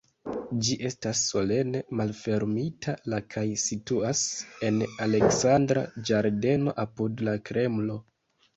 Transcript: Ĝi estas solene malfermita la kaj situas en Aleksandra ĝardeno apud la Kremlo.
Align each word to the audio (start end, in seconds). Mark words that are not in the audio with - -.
Ĝi 0.67 0.75
estas 0.89 1.19
solene 1.33 1.81
malfermita 1.99 2.95
la 3.15 3.19
kaj 3.35 3.45
situas 3.65 4.25
en 4.71 4.81
Aleksandra 5.09 5.87
ĝardeno 6.11 6.77
apud 6.89 7.27
la 7.31 7.41
Kremlo. 7.51 8.03